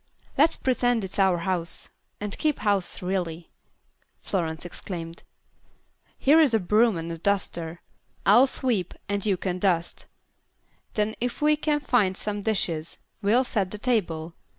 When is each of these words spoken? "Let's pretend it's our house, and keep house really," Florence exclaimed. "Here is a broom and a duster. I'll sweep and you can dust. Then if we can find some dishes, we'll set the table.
"Let's 0.35 0.57
pretend 0.57 1.03
it's 1.03 1.19
our 1.19 1.37
house, 1.37 1.91
and 2.19 2.35
keep 2.39 2.57
house 2.61 3.03
really," 3.03 3.51
Florence 4.19 4.65
exclaimed. 4.65 5.21
"Here 6.17 6.39
is 6.41 6.55
a 6.55 6.59
broom 6.59 6.97
and 6.97 7.11
a 7.11 7.19
duster. 7.19 7.81
I'll 8.25 8.47
sweep 8.47 8.95
and 9.07 9.23
you 9.23 9.37
can 9.37 9.59
dust. 9.59 10.07
Then 10.95 11.13
if 11.21 11.39
we 11.39 11.55
can 11.55 11.79
find 11.81 12.17
some 12.17 12.41
dishes, 12.41 12.97
we'll 13.21 13.43
set 13.43 13.69
the 13.69 13.77
table. 13.77 14.33